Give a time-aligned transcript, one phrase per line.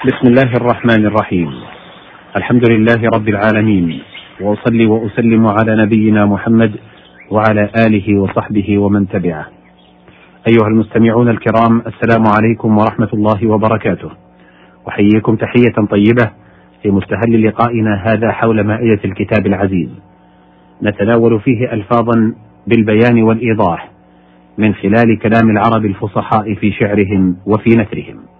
[0.00, 1.50] بسم الله الرحمن الرحيم.
[2.36, 4.00] الحمد لله رب العالمين.
[4.40, 6.72] وأصلي وأسلم على نبينا محمد
[7.30, 9.46] وعلى آله وصحبه ومن تبعه.
[10.48, 14.10] أيها المستمعون الكرام السلام عليكم ورحمة الله وبركاته.
[14.88, 16.30] أحييكم تحية طيبة
[16.82, 19.88] في مستهل لقائنا هذا حول مائدة الكتاب العزيز.
[20.82, 22.34] نتناول فيه ألفاظا
[22.66, 23.90] بالبيان والإيضاح
[24.58, 28.39] من خلال كلام العرب الفصحاء في شعرهم وفي نثرهم.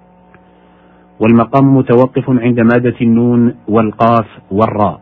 [1.21, 5.01] والمقام متوقف عند مادة النون والقاف والراء.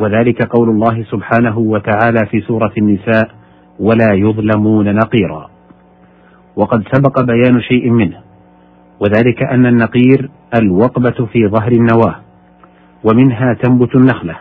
[0.00, 3.30] وذلك قول الله سبحانه وتعالى في سورة النساء
[3.80, 5.50] ولا يظلمون نقيرا
[6.56, 8.16] وقد سبق بيان شيء منه
[9.00, 12.16] وذلك أن النقير الوقبة في ظهر النواة
[13.04, 14.36] ومنها تنبت النخلة.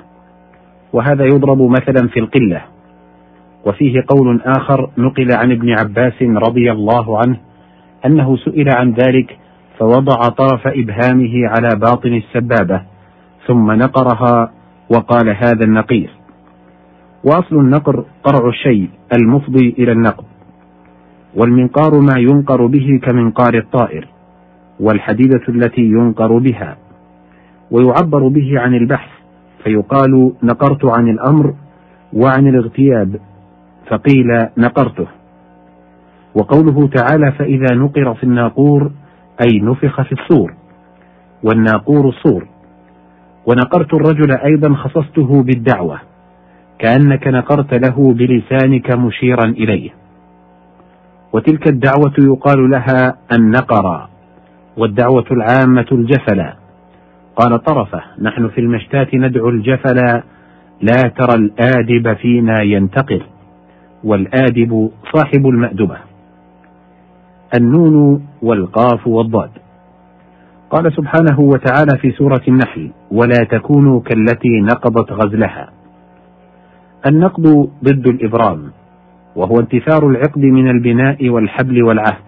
[0.93, 2.61] وهذا يضرب مثلا في القلة.
[3.65, 7.37] وفيه قول آخر نقل عن ابن عباس رضي الله عنه
[8.05, 9.37] أنه سئل عن ذلك
[9.79, 12.81] فوضع طرف إبهامه على باطن السبابة
[13.47, 14.51] ثم نقرها
[14.89, 16.09] وقال هذا النقير
[17.23, 20.23] وأصل النقر قرع الشيء المفضي إلى النقب
[21.35, 24.07] والمنقار ما ينقر به كمنقار الطائر
[24.79, 26.77] والحديدة التي ينقر بها
[27.71, 29.09] ويعبر به عن البحث
[29.63, 31.53] فيقال نقرت عن الأمر
[32.13, 33.19] وعن الاغتياب
[33.89, 35.07] فقيل نقرته.
[36.35, 38.91] وقوله تعالى فإذا نقر في الناقور
[39.41, 40.53] أي نفخ في الصور
[41.43, 42.47] والناقور الصور
[43.45, 45.99] ونقرت الرجل أيضا خصصته بالدعوة
[46.79, 49.89] كأنك نقرت له بلسانك مشيرا إليه.
[51.33, 54.09] وتلك الدعوة يقال لها النقرا
[54.77, 56.55] والدعوة العامة الجفلا
[57.35, 60.23] قال طرفة نحن في المشتاة ندعو الجفلا
[60.81, 63.21] لا ترى الآدب فينا ينتقل
[64.03, 65.97] والآدب صاحب المأدبة.
[67.57, 69.49] النون والقاف والضاد.
[70.69, 75.69] قال سبحانه وتعالى في سورة النحل ولا تكونوا كالتي نقضت غزلها.
[77.07, 78.71] النقض ضد الإبرام
[79.35, 82.25] وهو انتثار العقد من البناء والحبل والعهد.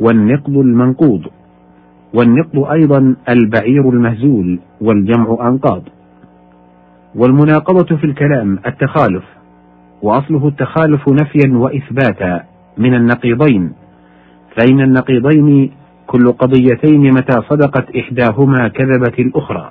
[0.00, 1.22] والنقض المنقوض
[2.14, 5.82] والنقض أيضا البعير المهزول والجمع أنقاض.
[7.14, 9.24] والمناقضة في الكلام التخالف
[10.02, 12.42] وأصله التخالف نفيا وإثباتا
[12.78, 13.72] من النقيضين.
[14.56, 15.70] فإن النقيضين
[16.06, 19.70] كل قضيتين متى صدقت إحداهما كذبت الأخرى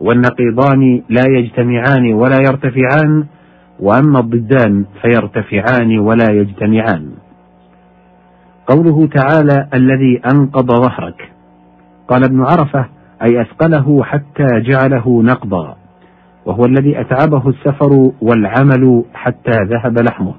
[0.00, 3.26] والنقيضان لا يجتمعان ولا يرتفعان
[3.80, 7.10] وأما الضدان فيرتفعان ولا يجتمعان.
[8.66, 11.32] قوله تعالى الذي أنقض ظهرك.
[12.08, 12.86] قال ابن عرفة
[13.22, 15.76] أي أثقله حتى جعله نقضا
[16.46, 20.34] وهو الذي أتعبه السفر والعمل حتى ذهب لحمه.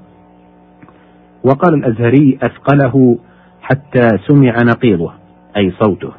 [1.44, 3.18] وقال الأزهري أثقله
[3.64, 5.12] حتى سمع نقيضه
[5.56, 6.12] أي صوته.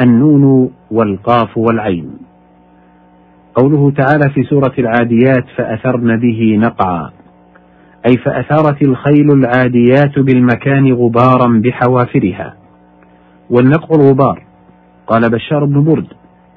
[0.00, 2.18] النون والقاف والعين.
[3.54, 7.10] قوله تعالى في سورة العاديات فأثرن به نقعا
[8.08, 12.54] أي فأثارت الخيل العاديات بالمكان غبارا بحوافرها.
[13.50, 14.42] والنقع الغبار.
[15.06, 16.06] قال بشار بن برد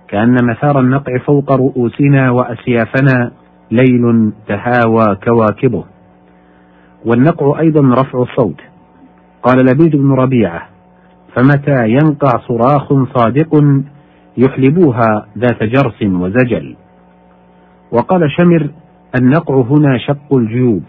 [0.08, 3.32] كأن مثار النقع فوق رؤوسنا وأسيافنا
[3.72, 5.84] ليل تهاوى كواكبه
[7.06, 8.62] والنقع أيضا رفع الصوت.
[9.44, 10.70] قال لبيد بن ربيعة
[11.36, 13.64] فمتى ينقع صراخ صادق
[14.38, 16.76] يحلبوها ذات جرس وزجل.
[17.92, 18.70] وقال شمر
[19.22, 20.84] النقع هنا شق الجيوب.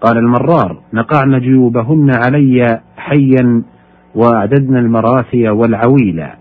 [0.00, 3.62] قال المرار نقعن جيوبهن علي حيا
[4.14, 6.34] وأعددنا المراثي والعويلا.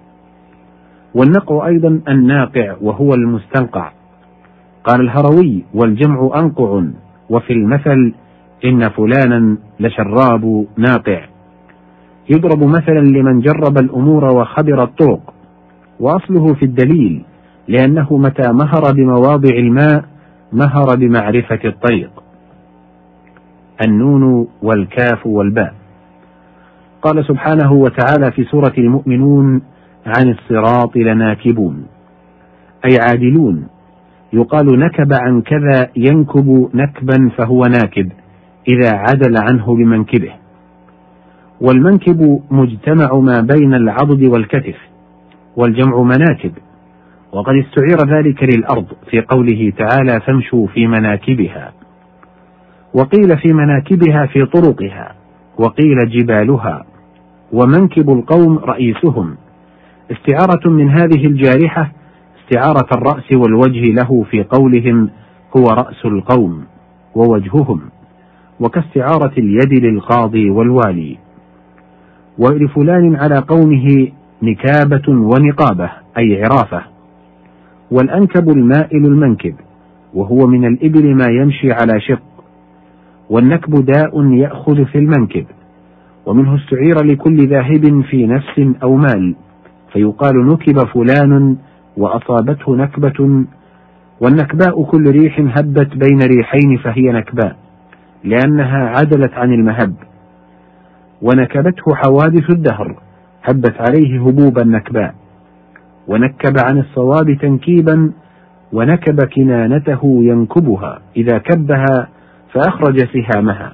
[1.16, 3.92] والنقع أيضا الناقع وهو المستنقع.
[4.84, 6.84] قال الهروي والجمع أنقع
[7.30, 8.14] وفي المثل
[8.66, 11.29] إن فلانا لشراب ناقع.
[12.30, 15.34] يضرب مثلا لمن جرب الأمور وخبر الطرق
[16.00, 17.24] وأصله في الدليل
[17.68, 20.06] لأنه متى مهر بمواضع الماء
[20.54, 22.12] مهر بمعرفة الطريق.
[23.88, 25.74] النون والكاف والباء.
[27.02, 29.62] قال سبحانه وتعالى في سورة المؤمنون
[30.06, 31.86] عن الصراط لناكبون
[32.86, 33.68] أي عادلون.
[34.34, 38.12] يقال نكب عن كذا ينكب نكبا فهو ناكب
[38.68, 40.32] إذا عدل عنه بمنكبه
[41.62, 44.76] والمنكب مجتمع ما بين العضد والكتف
[45.56, 46.52] والجمع مناكب.
[47.34, 51.74] وقد استعير ذلك للأرض في قوله تعالى فامشوا في مناكبها
[52.94, 55.16] وقيل في مناكبها في طرقها
[55.58, 56.86] وقيل جبالها
[57.54, 59.36] ومنكب القوم رئيسهم.
[60.12, 61.92] استعارة من هذه الجارحة
[62.44, 65.10] استعارة الرأس والوجه له في قولهم
[65.58, 66.64] هو رأس القوم
[67.16, 67.82] ووجههم.
[68.60, 71.18] وكاستعارة اليد للقاضي والوالي.
[72.40, 74.08] ولفلان على قومه
[74.44, 76.82] نكابة ونقابة أي عرافة.
[77.92, 79.56] والأنكب المائل المنكب
[80.14, 82.22] وهو من الإبل ما يمشي على شق.
[83.30, 85.46] والنكب داء يأخذ في المنكب
[86.26, 89.36] ومنه استعير لكل ذاهب في نفس أو مال.
[89.94, 91.58] فيقال نكب فلان
[91.98, 93.46] وأصابته نكبة.
[94.22, 97.56] والنكباء كل ريح هبت بين ريحين فهي نكباء
[98.24, 99.94] لأنها عدلت عن المهب.
[101.22, 102.96] ونكبته حوادث الدهر
[103.44, 105.16] هبت عليه هبوب النكباء
[106.08, 108.12] ونكب عن الصواب تنكيبا
[108.74, 112.08] ونكب كنانته ينكبها إذا كبها
[112.54, 113.74] فأخرج سهامها.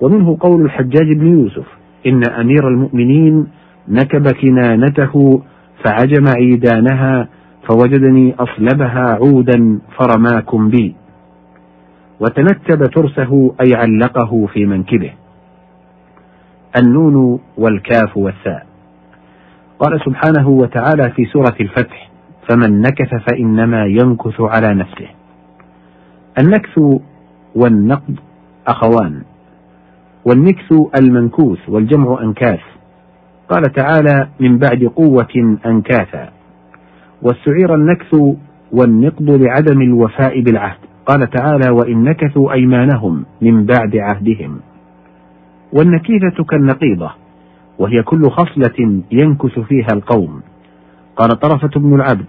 [0.00, 1.66] ومنه قول الحجاج بن يوسف
[2.06, 3.46] إن أمير المؤمنين
[3.88, 5.42] نكب كنانته
[5.84, 7.28] فعجم عيدانها
[7.68, 10.94] فوجدني أصلبها عودا فرماكم بي.
[12.20, 15.10] وتنكب ترسه أي علقه في منكبه.
[16.76, 18.66] النون والكاف والثاء.
[19.78, 22.10] قال سبحانه وتعالى في سورة الفتح
[22.48, 25.08] فمن نكث فإنما ينكث على نفسه.
[26.38, 26.78] النكث
[27.54, 28.16] والنقد
[28.66, 29.22] أخوان
[30.24, 32.60] والنكث المنكوث والجمع أنكاث.
[33.48, 36.28] قال تعالى من بعد قوة أنكاثا.
[37.22, 38.14] واستعير النكث
[38.72, 40.78] والنقض لعدم الوفاء بالعهد.
[41.06, 44.60] قال تعالى وإن نكثوا أيمانهم من بعد عهدهم.
[45.72, 47.10] والنكيثة كالنقيضة
[47.78, 50.42] وهي كل خصلة ينكث فيها القوم.
[51.16, 52.26] قال طرفة بن العبد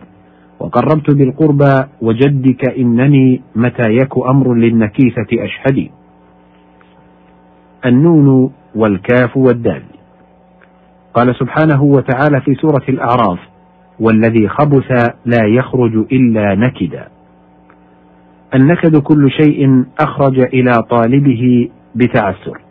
[0.60, 5.92] وقربت بالقربى وجدك إنني متى يك أمر للنكيثة أشهدي
[7.86, 9.84] النون والكاف والدال.
[11.14, 13.40] قال سبحانه وتعالى في سورة الأعراف
[14.00, 14.92] والذي خبث
[15.26, 17.08] لا يخرج إلا نكدا.
[18.56, 22.62] النكد كل شيء أخرج إلى طالبه بتعسر.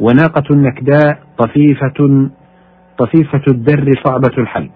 [0.00, 2.28] وناقة النكداء طفيفة
[2.98, 4.70] طفيفة الدر صعبة الحلب.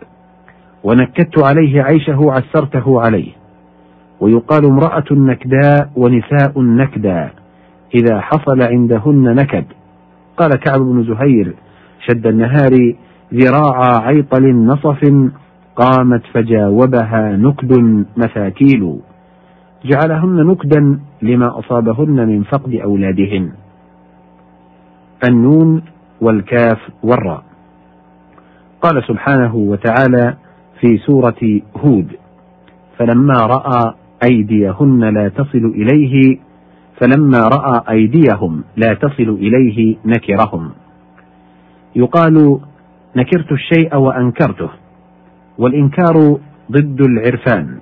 [0.84, 3.32] ونكدت عليه عيشه عسرته عليه.
[4.20, 7.30] ويقال امرأة نكداء ونساء نكدا
[7.94, 9.64] إذا حصل عندهن نكد.
[10.36, 11.54] قال كعب بن زهير
[12.06, 12.94] شد النهار
[13.34, 15.00] ذراع عيطل نصف
[15.76, 17.72] قامت فجاوبها نكد
[18.16, 19.00] مساكيل
[19.84, 23.50] جعلهن نكدا لما أصابهن من فقد أولادهن.
[25.24, 25.82] النون
[26.20, 27.42] والكاف والراء.
[28.82, 30.34] قال سبحانه وتعالى
[30.80, 32.06] في سورة هود
[32.98, 33.94] فلما رأى
[34.30, 36.38] أيديهن لا تصل إليه
[37.00, 40.70] فلما رأى أيديهم لا تصل إليه نكرهم.
[41.96, 42.60] يقال
[43.16, 44.70] نكرت الشيء وأنكرته
[45.58, 46.38] والإنكار
[46.72, 47.78] ضد العرفان.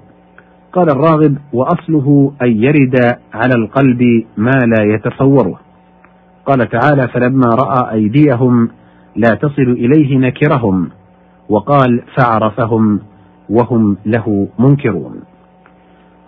[0.73, 5.66] قال الراغب وأصله أن يرد على القلب ما لا يتصوره.
[6.47, 8.69] قال تعالى فلما رأى أيديهم
[9.17, 10.91] لا تصل إليه نكرهم
[11.49, 13.01] وقال فعرفهم
[13.51, 15.21] وهم له منكرون.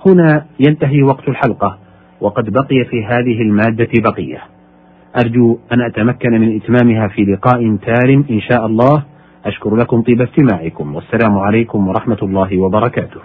[0.06, 1.78] هنا ينتهي وقت الحلقة
[2.20, 4.42] وقد بقي في هذه المادة بقية.
[5.24, 9.02] أرجو أن أتمكن من إتمامها في لقاء تال إن شاء الله.
[9.44, 10.94] أشكر لكم طيب استماعكم.
[10.94, 13.20] والسلام عليكم ورحمة الله وبركاته.